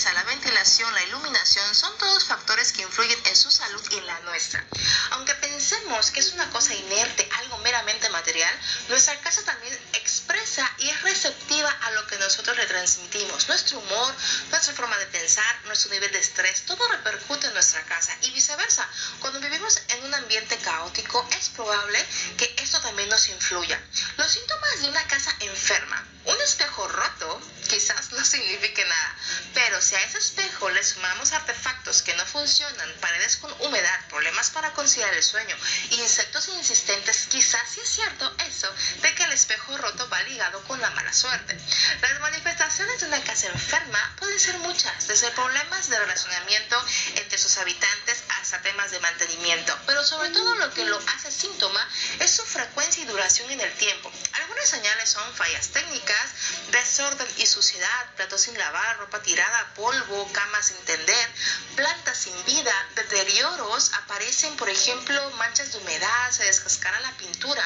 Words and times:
limpieza, 0.00 0.14
la 0.14 0.24
ventilación, 0.24 0.94
la 0.94 1.02
iluminación 1.02 1.74
son 1.74 1.96
todos 1.98 2.24
factores 2.24 2.72
que 2.72 2.82
influyen 2.82 3.18
en 3.26 3.36
su 3.36 3.50
salud 3.50 3.82
y 3.90 3.96
en 3.96 4.06
la 4.06 4.18
nuestra. 4.20 4.64
Aunque 5.10 5.34
pensemos 5.34 6.10
que 6.10 6.20
es 6.20 6.32
una 6.32 6.48
cosa 6.50 6.74
inerte, 6.74 7.28
algo 7.40 7.58
meramente 7.58 8.08
material, 8.08 8.54
nuestra 8.88 9.20
casa 9.20 9.42
también 9.42 9.78
expresa 9.92 10.70
y 10.78 10.88
es 10.88 11.02
receptiva 11.02 11.70
a 11.82 11.90
lo 11.90 12.06
que 12.06 12.16
nosotros 12.18 12.56
le 12.56 12.66
transmitimos. 12.66 13.48
Nuestro 13.48 13.78
humor, 13.78 14.14
nuestra 14.50 14.74
forma 14.74 14.96
de 14.96 15.06
pensar, 15.06 15.64
nuestro 15.66 15.90
nivel 15.90 16.10
de 16.12 16.18
estrés, 16.18 16.62
todo 16.64 16.88
repercute 16.88 17.48
en 17.48 17.54
nuestra 17.54 17.82
casa 17.84 18.16
y 18.22 18.30
viceversa. 18.30 18.88
Cuando 19.20 19.40
vivimos 19.40 19.82
en 19.88 20.04
un 20.04 20.14
ambiente 20.14 20.56
caótico, 20.58 21.28
es 21.38 21.50
probable 21.50 22.02
que 22.38 22.54
esto 22.58 22.80
también 22.80 23.08
nos 23.10 23.28
influya. 23.28 23.78
Los 24.16 24.30
síntomas 24.30 24.80
de 24.80 24.88
una 24.88 25.06
casa 25.08 25.34
enferma. 25.40 26.06
Un 26.24 26.40
espejo 26.42 26.86
roto 26.88 27.40
quizás 27.68 28.12
no 28.12 28.24
signifique 28.24 28.84
nada, 28.84 29.16
pero 29.54 29.80
si 29.90 29.96
a 29.96 30.02
ese 30.02 30.18
espejo 30.18 30.70
le 30.70 30.84
sumamos 30.84 31.32
artefactos 31.32 32.02
que 32.02 32.14
no 32.14 32.24
funcionan, 32.24 32.94
paredes 33.00 33.38
con 33.38 33.52
humedad, 33.60 34.00
problemas 34.08 34.50
para 34.50 34.72
conciliar 34.72 35.12
el 35.14 35.22
sueño, 35.24 35.56
insectos 35.90 36.46
insistentes, 36.46 37.26
quizás 37.28 37.68
sí 37.68 37.80
es 37.80 37.88
cierto 37.88 38.32
eso 38.46 38.72
de 39.02 39.12
que 39.16 39.24
el 39.24 39.32
espejo 39.32 39.76
roto 39.78 40.08
va 40.08 40.22
ligado 40.22 40.62
con 40.68 40.80
la 40.80 40.90
mala 40.90 41.12
suerte. 41.12 41.58
Las 42.02 42.20
manifestaciones 42.20 43.00
de 43.00 43.08
una 43.08 43.20
casa 43.24 43.48
enferma 43.48 44.14
pueden 44.20 44.38
ser 44.38 44.58
muchas, 44.58 45.08
desde 45.08 45.28
problemas 45.32 45.88
de 45.88 45.98
relacionamiento 45.98 46.80
entre 47.16 47.36
sus 47.36 47.58
habitantes 47.58 48.22
hasta 48.40 48.62
temas 48.62 48.92
de 48.92 49.00
mantenimiento, 49.00 49.76
pero 49.86 50.04
sobre 50.04 50.30
todo 50.30 50.54
lo 50.54 50.72
que 50.72 50.84
lo 50.84 51.00
hace 51.16 51.32
síntoma 51.32 51.84
es 52.20 52.30
su 52.30 52.44
frecuencia 52.44 53.02
y 53.02 53.06
duración 53.06 53.50
en 53.50 53.60
el 53.60 53.72
tiempo. 53.72 54.12
Algunas 54.34 54.68
señales 54.68 55.10
son 55.10 55.34
fallas 55.34 55.66
técnicas, 55.70 56.30
desorden 56.70 57.26
y 57.38 57.46
suciedad, 57.46 58.14
platos 58.14 58.42
sin 58.42 58.56
lavar, 58.56 58.98
ropa 58.98 59.20
tirada, 59.20 59.72
polvo, 59.80 60.30
camas 60.32 60.66
sin 60.66 60.76
tender, 60.84 61.30
plantas 61.74 62.18
sin 62.18 62.44
vida, 62.44 62.72
deterioros, 62.94 63.92
aparecen 63.94 64.54
por 64.56 64.68
ejemplo 64.68 65.30
manchas 65.38 65.72
de 65.72 65.78
humedad, 65.78 66.30
se 66.30 66.44
descascara 66.44 67.00
la 67.00 67.12
pintura. 67.12 67.64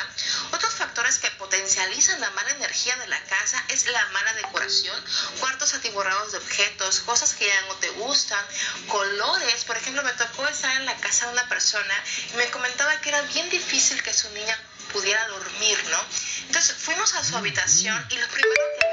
Otros 0.52 0.74
factores 0.74 1.18
que 1.18 1.30
potencializan 1.32 2.20
la 2.20 2.30
mala 2.30 2.50
energía 2.50 2.96
de 2.96 3.08
la 3.08 3.20
casa 3.24 3.62
es 3.68 3.86
la 3.86 4.06
mala 4.08 4.32
decoración, 4.34 5.04
cuartos 5.40 5.74
atiborrados 5.74 6.32
de 6.32 6.38
objetos, 6.38 7.00
cosas 7.00 7.34
que 7.34 7.46
ya 7.46 7.60
no 7.62 7.74
te 7.74 7.90
gustan, 7.90 8.44
colores. 8.86 9.64
Por 9.64 9.76
ejemplo, 9.76 10.02
me 10.04 10.12
tocó 10.12 10.46
estar 10.46 10.76
en 10.76 10.86
la 10.86 10.96
casa 10.98 11.26
de 11.26 11.32
una 11.32 11.48
persona 11.48 11.94
y 12.32 12.36
me 12.36 12.50
comentaba 12.50 13.00
que 13.00 13.08
era 13.08 13.22
bien 13.22 13.50
difícil 13.50 14.00
que 14.02 14.14
su 14.14 14.30
niña 14.30 14.56
pudiera 14.92 15.26
dormir, 15.28 15.78
¿no? 15.90 15.98
Entonces 16.46 16.76
fuimos 16.76 17.14
a 17.14 17.24
su 17.24 17.36
habitación 17.36 18.06
y 18.10 18.16
lo 18.16 18.28
primero 18.28 18.62
que 18.78 18.83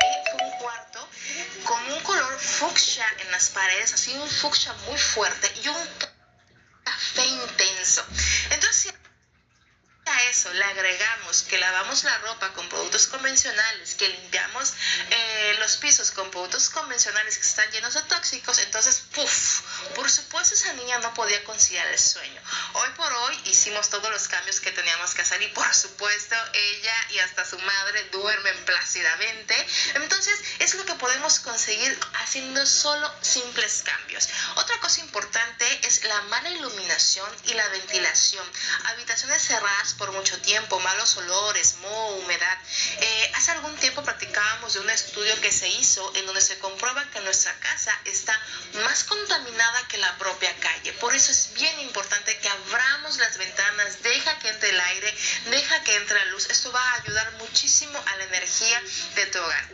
con 1.72 1.94
un 1.94 2.02
color 2.02 2.38
fucsia 2.38 3.05
en 3.19 3.31
las 3.31 3.50
paredes, 3.50 3.94
así 3.94 4.14
un 4.17 4.30
fucsia 4.30 4.73
muy 4.89 4.97
fuerte 4.97 5.50
y 5.64 5.69
un 5.69 5.77
café 6.83 7.25
intenso. 7.25 8.03
Eso 10.42 10.52
le 10.53 10.64
agregamos 10.64 11.44
que 11.44 11.59
lavamos 11.59 12.03
la 12.03 12.17
ropa 12.17 12.52
con 12.53 12.67
productos 12.67 13.06
convencionales, 13.06 13.94
que 13.94 14.08
limpiamos 14.08 14.73
eh, 15.11 15.56
los 15.59 15.78
pisos 15.78 16.09
con 16.09 16.31
productos 16.31 16.72
convencionales 16.72 17.38
que 17.38 17.45
están 17.45 17.70
llenos 17.70 17.94
de 17.94 18.02
tóxicos, 18.02 18.58
entonces, 18.58 19.03
puff, 19.14 19.61
por 19.94 20.09
supuesto 20.09 20.56
esa 20.56 20.73
niña 20.73 20.98
no 20.98 21.14
podía 21.14 21.44
conciliar 21.44 21.86
el 21.89 22.00
sueño. 22.00 22.42
Hoy 22.73 22.89
por 22.98 23.14
hoy 23.14 23.39
hicimos 23.45 23.89
todos 23.89 24.09
los 24.09 24.28
cambios 24.30 24.59
que 24.61 24.72
teníamos 24.72 25.14
que 25.14 25.22
hacer 25.22 25.39
y 25.44 25.48
por 25.50 25.75
supuesto 25.75 26.36
ella 26.53 26.95
y 27.11 27.20
hasta 27.20 27.45
su 27.45 27.59
madre 27.59 28.03
duermen 28.11 28.66
plácidamente. 28.66 29.55
Entonces 29.94 30.39
es 30.58 30.73
lo 30.73 30.86
que 30.86 30.95
podemos 30.95 31.39
conseguir 31.42 32.00
haciendo 32.16 32.66
solo 32.66 33.14
simples 33.22 33.83
cambios. 33.86 34.28
Otra 34.55 34.80
cosa 34.80 35.02
importante 35.02 35.88
es 35.88 36.03
la 36.05 36.20
mala 36.23 36.50
iluminación 36.50 37.30
y 37.45 37.53
la 37.53 37.67
ventilación. 37.70 38.45
Habitaciones 38.86 39.44
cerradas 39.44 39.94
por 39.94 40.11
mucho 40.11 40.30
tiempo, 40.39 40.80
malos 40.80 41.17
olores, 41.17 41.75
moho, 41.81 42.15
humedad. 42.17 42.58
Eh, 42.99 43.31
hace 43.36 43.52
algún 43.52 43.75
tiempo 43.77 44.03
practicábamos 44.03 44.73
de 44.73 44.80
un 44.80 44.89
estudio 44.89 45.39
que 45.42 45.52
se 45.52 45.67
hizo 45.67 46.11
en 46.15 46.25
donde 46.25 46.42
se 46.42 46.59
comprueba 46.59 47.09
que 47.11 47.19
nuestra 47.21 47.53
casa 47.59 47.97
está 48.05 48.39
más 48.83 49.03
contaminada 49.03 49.87
que 49.87 49.97
la 49.97 50.17
propia 50.17 50.55
calle. 50.58 50.93
Por 50.93 51.15
eso 51.15 51.31
es 51.31 51.53
bien 51.53 51.80
importante 51.81 52.37
que 52.39 52.49
abramos 52.49 53.17
las 53.17 53.37
ventanas, 53.37 54.02
deja 54.03 54.39
que 54.39 54.49
entre 54.49 54.70
el 54.70 54.80
aire, 54.80 55.17
deja 55.47 55.83
que 55.83 55.95
entre 55.95 56.20
la 56.20 56.25
luz. 56.25 56.49
Esto 56.49 56.71
va 56.71 56.81
a 56.81 56.95
ayudar 57.02 57.31
muchísimo 57.33 58.02
a 58.05 58.15
la 58.17 58.23
energía 58.25 58.81
de 59.15 59.25
tu 59.27 59.39
hogar. 59.39 59.70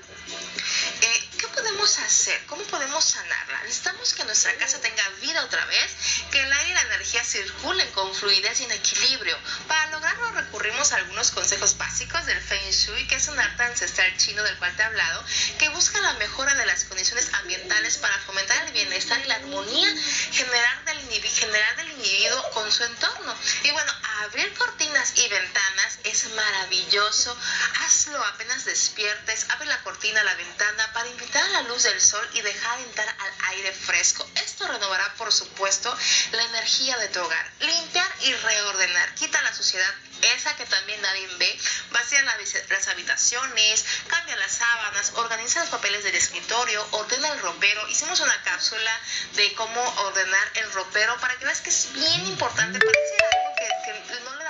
Eh, 1.01 1.26
¿Qué 1.37 1.47
podemos 1.49 1.99
hacer? 1.99 2.45
¿Cómo 2.47 2.63
podemos 2.63 3.05
sanarla? 3.05 3.61
Necesitamos 3.61 4.15
que 4.15 4.23
nuestra 4.23 4.55
casa 4.57 4.81
tenga 4.81 5.07
vida 5.21 5.43
otra 5.43 5.63
vez, 5.65 5.95
que 6.31 6.41
el 6.41 6.51
aire 6.51 6.71
y 6.71 6.73
la 6.73 6.81
energía 6.81 7.23
circulen 7.23 7.91
con 7.91 8.13
fluidez 8.15 8.59
y 8.59 8.63
en 8.63 8.71
equilibrio. 8.71 9.37
Para 9.67 9.91
lograrlo 9.91 10.31
recurrimos 10.31 10.91
a 10.91 10.95
algunos 10.95 11.29
consejos 11.29 11.77
básicos 11.77 12.25
del 12.25 12.41
Feng 12.41 12.71
Shui, 12.71 13.07
que 13.07 13.15
es 13.15 13.27
un 13.27 13.39
arte 13.39 13.63
ancestral 13.63 14.17
chino 14.17 14.41
del 14.41 14.57
cual 14.57 14.75
te 14.75 14.81
he 14.81 14.85
hablado, 14.85 15.23
que 15.59 15.69
busca 15.69 16.01
la 16.01 16.13
mejora 16.13 16.55
de 16.55 16.65
las 16.65 16.85
condiciones 16.85 17.31
ambientales 17.33 17.97
para 17.99 18.17
fomentar 18.19 18.65
el 18.65 18.73
bienestar 18.73 19.19
y 19.23 19.27
la 19.27 19.35
armonía 19.35 19.93
general 20.31 20.85
del, 20.85 21.23
general 21.23 21.77
del 21.77 21.91
individuo 21.91 22.49
con 22.51 22.71
su 22.71 22.83
entorno. 22.83 23.35
Y 23.61 23.71
bueno, 23.71 23.93
abrir 24.23 24.51
cortinas 24.55 25.15
y 25.17 25.27
ventanas 25.27 25.99
es 26.03 26.31
maravilloso. 26.31 27.37
Hazlo 27.81 28.23
apenas 28.25 28.65
despiertes, 28.65 29.45
abre 29.49 29.67
la 29.67 29.83
cortina, 29.83 30.23
la 30.23 30.33
ventana 30.33 30.93
para 30.93 31.07
invitar 31.09 31.26
a 31.35 31.47
la 31.49 31.61
luz 31.63 31.83
del 31.83 31.99
sol 32.01 32.27
y 32.33 32.41
dejar 32.41 32.79
entrar 32.79 33.07
al 33.07 33.33
aire 33.49 33.71
fresco. 33.71 34.27
Esto 34.35 34.67
renovará, 34.67 35.13
por 35.15 35.31
supuesto, 35.31 35.95
la 36.31 36.43
energía 36.43 36.97
de 36.97 37.09
tu 37.09 37.19
hogar. 37.21 37.51
Limpiar 37.59 38.11
y 38.21 38.33
reordenar. 38.33 39.13
Quita 39.15 39.41
la 39.41 39.53
suciedad 39.53 39.93
esa 40.21 40.55
que 40.55 40.65
también 40.65 41.01
nadie 41.01 41.27
ve, 41.37 41.59
vacía 41.91 42.23
las 42.23 42.87
habitaciones, 42.87 43.85
cambia 44.07 44.35
las 44.37 44.51
sábanas, 44.51 45.11
organiza 45.15 45.59
los 45.61 45.69
papeles 45.69 46.03
del 46.03 46.15
escritorio, 46.15 46.85
ordena 46.91 47.29
el 47.29 47.39
ropero. 47.39 47.87
Hicimos 47.87 48.19
una 48.19 48.41
cápsula 48.43 48.91
de 49.35 49.53
cómo 49.53 49.81
ordenar 50.05 50.51
el 50.55 50.71
ropero 50.73 51.17
para 51.19 51.35
que 51.37 51.45
veas 51.45 51.61
que 51.61 51.69
es 51.69 51.93
bien 51.93 52.25
importante. 52.25 52.79
Parece 52.79 53.46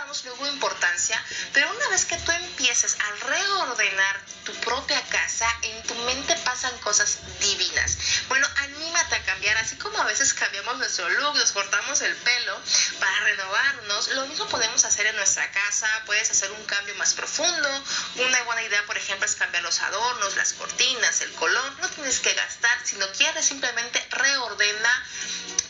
damos 0.08 0.24
luego 0.24 0.48
importancia, 0.48 1.22
pero 1.52 1.70
una 1.70 1.90
vez 1.90 2.06
que 2.06 2.16
tú 2.20 2.32
empieces 2.32 2.96
a 2.98 3.26
reordenar 3.26 4.22
tu 4.46 4.54
propia 4.62 5.02
casa, 5.10 5.46
en 5.64 5.84
tu 5.84 5.96
mente 5.96 6.34
pasan 6.46 6.78
cosas 6.78 7.18
divinas. 7.42 7.98
Bueno, 8.30 8.48
anímate 8.56 9.16
a 9.16 9.24
cambiar, 9.26 9.58
así 9.58 9.76
como 9.76 9.98
a 9.98 10.06
veces 10.06 10.34
cambiamos 10.34 10.78
nuestro 10.78 11.10
look, 11.10 11.36
nos 11.36 11.52
cortamos 11.52 12.00
el 12.00 12.16
pelo 12.16 12.58
para 13.02 13.20
renovarnos, 13.20 14.08
lo 14.12 14.26
mismo 14.28 14.48
podemos 14.48 14.86
hacer 14.86 15.08
en 15.08 15.16
nuestra 15.18 15.52
casa, 15.52 15.90
puedes 16.06 16.32
hacer 16.32 16.50
un 16.54 16.64
cambio 16.64 16.96
más 16.96 17.14
profundo. 17.14 17.84
Una 18.16 18.44
buena 18.44 18.64
idea, 18.64 18.86
por 18.86 18.98
ejemplo, 18.98 19.26
es 19.26 19.36
cambiar 19.36 19.64
los 19.64 19.82
adornos, 19.82 20.38
las 20.38 20.54
cortinas, 20.54 21.20
el 21.20 21.34
color, 21.34 21.80
no 21.82 21.90
tienes 21.90 22.22
que 22.22 22.34
gastar, 22.34 22.80
si 22.86 22.96
no 22.96 23.12
quieres 23.12 23.46
simplemente 23.46 24.08
reordena, 24.12 25.08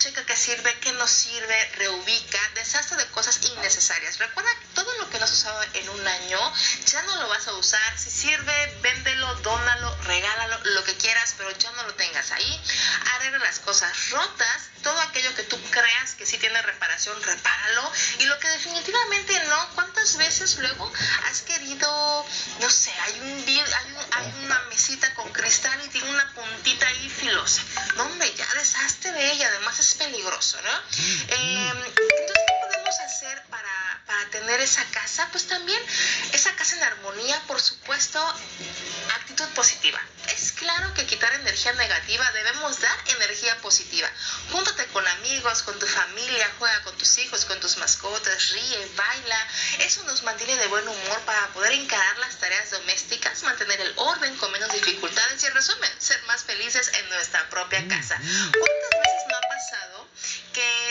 checa 0.07 0.25
qué 0.25 0.37
sirve, 0.37 0.73
qué 0.79 0.93
no 0.93 1.05
sirve, 1.05 1.71
reubica, 1.75 2.39
deshazte 2.55 2.95
de 2.95 3.05
cosas 3.07 3.41
innecesarias. 3.43 4.17
Recuerda 4.19 4.49
que 4.51 4.67
todo 4.73 4.93
lo 4.99 5.09
que 5.09 5.19
no 5.19 5.25
has 5.25 5.31
usado 5.33 5.61
en 5.73 5.89
un 5.89 6.07
año 6.07 6.53
ya 6.85 7.01
no 7.03 7.15
lo 7.17 7.27
vas 7.27 7.45
a 7.47 7.53
usar, 7.53 7.97
si 7.97 8.09
sirve 8.09 8.77
véndelo, 8.81 9.35
dónalo, 9.35 9.93
regálalo, 10.03 10.59
lo 10.63 10.83
que 10.85 10.95
quieras, 10.95 11.35
pero 11.37 11.51
ya 11.51 11.71
no 11.71 11.83
lo 11.83 11.93
tengas 11.95 12.31
ahí. 12.31 12.61
Arregla 13.15 13.39
las 13.39 13.59
cosas 13.59 14.09
rotas, 14.11 14.69
todo 14.81 14.97
aquello 15.01 15.35
que 15.35 15.43
tú 15.43 15.59
creas 15.71 16.15
que 16.15 16.25
sí 16.25 16.37
tiene 16.37 16.61
reparación, 16.61 17.21
repáralo. 17.21 17.91
Y 18.19 18.25
lo 18.25 18.39
que 18.39 18.47
definitivamente 18.47 19.37
no, 19.49 19.75
¿cuántas 20.07 20.17
veces 20.17 20.57
luego 20.59 20.89
has 21.29 21.41
querido, 21.41 22.25
no 22.61 22.69
sé, 22.69 22.91
hay, 22.91 23.19
un, 23.19 23.43
hay, 24.11 24.45
una 24.45 24.59
mesita 24.69 25.13
con 25.15 25.29
cristal 25.33 25.77
y 25.85 25.89
tiene 25.89 26.09
una 26.09 26.33
puntita 26.33 26.87
ahí 26.87 27.09
filosa? 27.09 27.61
No, 27.97 28.05
hombre, 28.05 28.33
ya 28.37 28.45
deshazte 28.53 29.11
de 29.11 29.31
ella, 29.33 29.47
además 29.49 29.77
es 29.79 29.95
peligroso, 29.95 30.57
¿no? 30.61 30.69
Eh, 31.27 31.73
esa 34.67 34.83
casa? 34.91 35.27
Pues 35.31 35.47
también 35.47 35.81
esa 36.33 36.53
casa 36.55 36.75
en 36.75 36.83
armonía, 36.83 37.41
por 37.47 37.59
supuesto, 37.59 38.19
actitud 39.15 39.47
positiva. 39.55 39.99
Es 40.35 40.51
claro 40.51 40.93
que 40.93 41.05
quitar 41.05 41.33
energía 41.33 41.71
negativa 41.73 42.29
debemos 42.31 42.79
dar 42.81 42.97
energía 43.15 43.57
positiva. 43.61 44.09
Júntate 44.51 44.85
con 44.87 45.07
amigos, 45.07 45.63
con 45.63 45.79
tu 45.79 45.87
familia, 45.87 46.51
juega 46.59 46.83
con 46.83 46.97
tus 46.97 47.17
hijos, 47.19 47.45
con 47.45 47.59
tus 47.59 47.77
mascotas, 47.77 48.49
ríe, 48.51 48.91
baila. 48.95 49.47
Eso 49.79 50.03
nos 50.03 50.23
mantiene 50.23 50.57
de 50.57 50.67
buen 50.67 50.87
humor 50.87 51.19
para 51.25 51.47
poder 51.49 51.71
encarar 51.71 52.17
las 52.19 52.37
tareas 52.37 52.71
domésticas, 52.71 53.43
mantener 53.43 53.79
el 53.79 53.93
orden 53.95 54.35
con 54.37 54.51
menos 54.51 54.71
dificultades 54.73 55.41
y 55.43 55.45
en 55.45 55.53
resumen, 55.53 55.91
ser 55.97 56.21
más 56.23 56.43
felices 56.43 56.91
en 56.99 57.09
nuestra 57.09 57.49
propia 57.49 57.87
casa. 57.87 58.19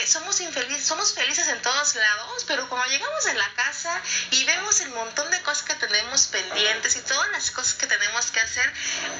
Somos 0.07 0.39
infelices, 0.41 0.85
somos 0.85 1.13
felices 1.13 1.47
en 1.47 1.61
todos 1.61 1.95
lados, 1.95 2.43
pero 2.47 2.67
cuando 2.69 2.87
llegamos 2.89 3.25
a 3.27 3.33
la 3.33 3.53
casa 3.53 4.01
y 4.31 4.43
vemos 4.45 4.79
el 4.81 4.89
montón 4.89 5.29
de 5.31 5.41
cosas 5.41 5.63
que 5.63 5.75
tenemos 5.75 6.27
pendientes 6.27 6.95
y 6.95 7.01
todas 7.01 7.29
las 7.31 7.51
cosas 7.51 7.73
que 7.73 7.87
tenemos 7.87 8.31
que 8.31 8.39
hacer, 8.39 8.73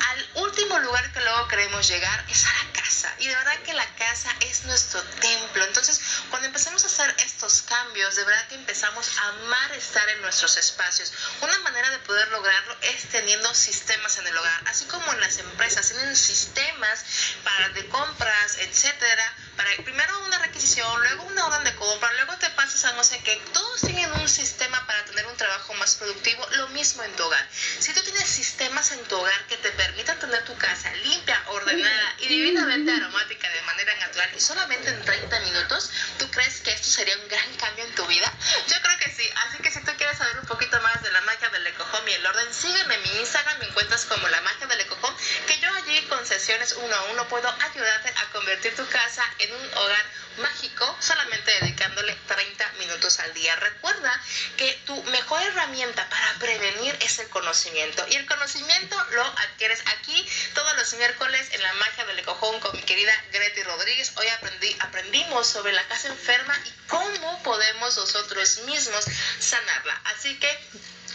al 0.10 0.30
último 0.36 0.80
lugar 0.80 1.12
que 1.14 1.22
luego 1.22 1.48
queremos 1.48 1.88
llegar 1.88 2.26
es 2.30 2.46
a 2.46 2.54
la 2.54 2.82
casa. 2.82 3.14
Y 3.20 3.28
de 3.28 3.36
verdad 3.36 3.58
que 3.60 3.74
la 3.74 3.86
casa 3.96 4.34
es 4.42 4.64
nuestro 4.64 5.02
templo. 5.04 5.64
Entonces, 5.66 6.00
cuando 6.30 6.48
empezamos 6.48 6.84
a 6.84 6.88
hacer 6.88 7.16
estos 7.20 7.62
cambios, 7.64 8.16
de 8.16 8.24
verdad 8.24 8.48
que 8.48 8.56
empezamos 8.56 9.18
a 9.18 9.28
amar 9.30 9.72
estar 9.74 10.08
en 10.10 10.22
nuestros 10.22 10.58
espacios. 10.58 11.12
Una 11.42 11.58
manera 11.60 11.90
de 11.92 12.00
poder 12.00 12.28
lograrlo 12.30 12.78
es 12.82 13.10
teniendo 13.10 13.54
sistemas 13.54 14.18
en 14.18 14.28
el 14.28 14.38
hogar, 14.38 14.62
así 14.68 14.86
como 14.86 15.12
en 15.14 15.20
las 15.20 15.38
empresas 15.38 15.90
tienen 15.90 16.16
sistemas 16.16 17.04
para 17.44 17.70
de 17.70 17.88
compras, 17.90 18.58
etcétera, 18.58 19.34
para 19.58 19.72
primero 19.84 20.20
una 20.22 20.38
requisición, 20.38 20.88
luego 21.02 21.24
una 21.24 21.48
orden 21.48 21.64
de 21.64 21.76
compra, 21.76 22.14
luego 22.14 22.38
te 22.38 22.50
pasas 22.52 22.86
a 22.86 22.94
no 22.94 23.04
sé 23.04 23.20
qué. 23.24 23.42
Todos 23.54 23.82
tienen 23.82 24.12
un 24.14 24.30
sistema 24.30 24.86
para 24.86 25.04
tener 25.06 25.26
un 25.26 25.36
trabajo 25.36 25.74
más 25.74 25.96
productivo, 25.96 26.48
lo 26.58 26.68
mismo 26.70 27.04
en 27.04 27.12
tu 27.16 27.24
hogar. 27.24 27.46
Si 27.80 27.92
tú 27.94 28.02
tienes 28.04 28.28
sistemas 28.28 28.92
en 28.92 29.04
tu 29.06 29.18
hogar 29.18 29.48
que 29.48 29.58
te 29.58 29.72
permitan 29.72 30.20
tener 30.20 30.46
tu 30.46 30.56
casa 30.58 30.94
limpia, 31.04 31.42
ordenada 31.48 32.16
y 32.20 32.28
divinamente 32.28 32.92
aromática 32.92 33.50
de 33.50 33.62
manera 33.64 33.96
natural 33.96 34.30
y 34.38 34.40
solamente 34.40 34.90
en 34.90 35.04
30 35.04 35.40
minutos, 35.40 35.90
¿tú 36.20 36.30
crees 36.30 36.62
que 36.62 36.72
esto 36.72 36.90
sería 36.90 37.18
un 37.18 37.28
gran 37.28 37.54
cambio 37.56 37.84
en 37.86 37.96
tu 37.96 38.06
vida? 38.06 38.32
Yo 38.68 38.76
creo 38.82 38.98
que 39.00 39.10
sí. 39.12 39.28
Así 39.48 39.58
que 39.58 39.72
si 39.72 39.80
tú 39.80 39.92
quieres 39.98 40.18
saber 40.20 40.38
un 40.40 40.46
poquito 40.46 40.80
más 40.82 41.02
de 41.02 41.12
la 41.12 41.22
magia 41.22 41.50
del 41.50 41.66
ecojón 41.66 42.08
y 42.08 42.14
el 42.14 42.26
orden, 42.26 42.54
sígueme 42.54 42.94
en 42.94 43.04
mi 43.04 43.20
Instagram, 43.22 43.58
me 43.58 43.66
encuentras 43.66 44.06
como 44.06 44.28
la 44.28 44.42
magia 44.42 44.68
del 44.68 44.82
ecojón, 44.82 45.16
que 45.48 45.57
yo 45.98 46.04
allí 46.04 46.08
con 46.08 46.26
sesiones 46.26 46.74
uno 46.74 46.96
a 46.96 47.04
uno 47.12 47.28
puedo 47.28 47.48
ayudarte 47.50 48.10
a 48.10 48.32
convertir 48.32 48.76
tu 48.76 48.88
casa 48.88 49.24
en 49.40 49.54
un 49.54 49.74
hogar 49.78 50.06
mágico 50.38 50.98
solamente 51.00 51.52
dedicándole 51.62 52.16
30 52.28 52.72
minutos 52.80 53.20
al 53.20 53.34
día. 53.34 53.56
Recuerda 53.56 54.22
que 54.58 54.74
tu 54.86 55.02
mejor 55.06 55.42
herramienta 55.42 56.08
para 56.10 56.34
prevenir 56.40 56.96
es 57.02 57.20
el 57.20 57.30
conocimiento 57.30 58.06
y 58.10 58.16
el 58.16 58.26
conocimiento 58.26 58.96
lo 59.12 59.24
adquieres 59.24 59.82
aquí 59.98 60.28
todos 60.54 60.76
los 60.78 60.94
miércoles 60.94 61.48
en 61.52 61.64
la 61.64 61.74
magia 61.74 62.06
del 62.06 62.20
ecojón 62.20 62.60
con 62.60 62.76
mi 62.76 62.84
querida 62.84 63.14
Greti 63.32 63.64
Rodríguez. 63.64 64.12
Hoy 64.18 64.28
aprendí, 64.28 64.76
aprendimos 64.80 65.48
sobre 65.48 65.74
la 65.74 65.88
casa 65.88 66.10
enferma 66.10 66.56
y 66.66 66.88
cómo 66.88 67.44
podemos 67.44 67.98
nosotros 67.98 68.60
mismos 68.60 69.06
sanarla. 69.40 70.00
Así 70.06 70.38
que 70.40 70.60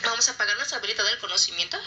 vamos 0.03 0.29
a 0.29 0.37
pagar 0.37 0.57
nuestra 0.57 0.79
velita 0.79 1.03
del 1.05 1.19
conocimiento 1.19 1.79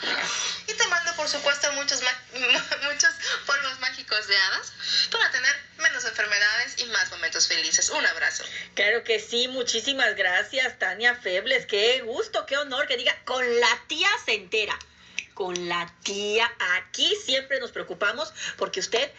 y 0.67 0.73
te 0.73 0.87
mando 0.87 1.13
por 1.15 1.27
supuesto 1.27 1.71
muchos, 1.73 2.01
muchos 2.83 3.09
polvos 3.45 3.79
mágicos 3.79 4.27
de 4.27 4.37
hadas 4.37 4.73
para 5.11 5.31
tener 5.31 5.55
menos 5.77 6.05
enfermedades 6.05 6.75
y 6.77 6.85
más 6.85 7.09
momentos 7.11 7.47
felices. 7.47 7.89
Un 7.89 8.05
abrazo. 8.05 8.43
Claro 8.73 9.03
que 9.03 9.19
sí, 9.19 9.47
muchísimas 9.47 10.15
gracias 10.15 10.77
Tania 10.79 11.15
Febles, 11.15 11.65
qué 11.65 12.01
gusto, 12.01 12.45
qué 12.45 12.57
honor 12.57 12.87
que 12.87 12.97
diga 12.97 13.15
con 13.25 13.43
la 13.59 13.83
tía 13.87 14.09
se 14.25 14.33
entera. 14.33 14.77
Con 15.33 15.67
la 15.67 15.93
tía, 16.03 16.49
aquí 16.77 17.13
siempre 17.25 17.59
nos 17.59 17.71
preocupamos 17.71 18.33
porque 18.57 18.79
usted 18.79 19.11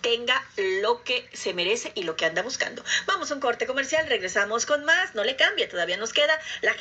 tenga 0.00 0.42
lo 0.56 1.02
que 1.02 1.28
se 1.32 1.52
merece 1.52 1.92
y 1.94 2.04
lo 2.04 2.16
que 2.16 2.24
anda 2.24 2.42
buscando. 2.42 2.84
Vamos 3.06 3.30
a 3.30 3.34
un 3.34 3.40
corte 3.40 3.66
comercial, 3.66 4.06
regresamos 4.08 4.66
con 4.66 4.84
más, 4.84 5.14
no 5.14 5.24
le 5.24 5.36
cambie, 5.36 5.66
todavía 5.66 5.96
nos 5.96 6.12
queda 6.12 6.38
la 6.62 6.74